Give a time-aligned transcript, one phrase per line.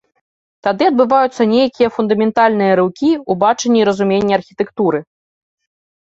[0.67, 4.99] Тады адбываюцца нейкія фундаментальныя рыўкі ў бачанні і разуменні архітэктуры.